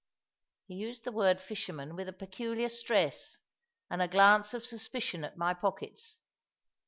He 0.65 0.73
used 0.73 1.03
the 1.03 1.11
word 1.11 1.39
"fisherman" 1.39 1.95
with 1.95 2.09
a 2.09 2.11
peculiar 2.11 2.69
stress, 2.69 3.37
and 3.87 4.01
a 4.01 4.07
glance 4.07 4.51
of 4.55 4.65
suspicion 4.65 5.23
at 5.23 5.37
my 5.37 5.53
pockets. 5.53 6.17